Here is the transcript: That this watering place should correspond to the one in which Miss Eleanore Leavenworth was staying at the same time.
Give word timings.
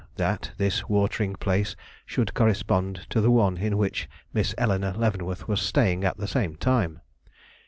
That 0.15 0.53
this 0.57 0.89
watering 0.89 1.35
place 1.35 1.75
should 2.07 2.33
correspond 2.33 3.05
to 3.11 3.21
the 3.21 3.29
one 3.29 3.57
in 3.57 3.77
which 3.77 4.09
Miss 4.33 4.55
Eleanore 4.57 4.93
Leavenworth 4.93 5.47
was 5.47 5.61
staying 5.61 6.03
at 6.03 6.17
the 6.17 6.27
same 6.27 6.55
time. 6.55 7.01